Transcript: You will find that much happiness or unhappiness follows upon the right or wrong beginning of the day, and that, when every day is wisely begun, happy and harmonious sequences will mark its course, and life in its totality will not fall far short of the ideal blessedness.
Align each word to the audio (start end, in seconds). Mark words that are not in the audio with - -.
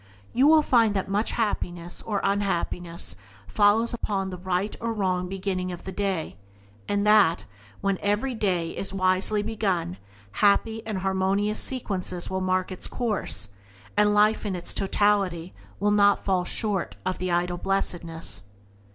You 0.33 0.47
will 0.47 0.63
find 0.63 0.95
that 0.95 1.07
much 1.09 1.29
happiness 1.33 2.01
or 2.01 2.21
unhappiness 2.23 3.15
follows 3.45 3.93
upon 3.93 4.31
the 4.31 4.37
right 4.39 4.75
or 4.81 4.91
wrong 4.91 5.29
beginning 5.29 5.71
of 5.71 5.83
the 5.83 5.91
day, 5.91 6.37
and 6.87 7.05
that, 7.05 7.43
when 7.81 7.99
every 8.01 8.33
day 8.33 8.71
is 8.75 8.95
wisely 8.95 9.43
begun, 9.43 9.97
happy 10.31 10.81
and 10.87 10.97
harmonious 10.97 11.59
sequences 11.59 12.31
will 12.31 12.41
mark 12.41 12.71
its 12.71 12.87
course, 12.87 13.49
and 13.95 14.15
life 14.15 14.43
in 14.43 14.55
its 14.55 14.73
totality 14.73 15.53
will 15.79 15.91
not 15.91 16.25
fall 16.25 16.45
far 16.45 16.51
short 16.51 16.95
of 17.05 17.19
the 17.19 17.29
ideal 17.29 17.57
blessedness. 17.57 18.41